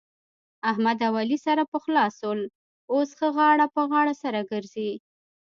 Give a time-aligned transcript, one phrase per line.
[0.71, 2.39] احمد اوعلي سره پخلا سول.
[2.93, 4.91] اوس ښه غاړه په غاړه سره ګرځي.